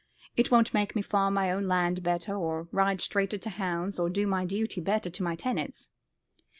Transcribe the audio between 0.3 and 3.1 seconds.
It won't make me farm my own land better, or ride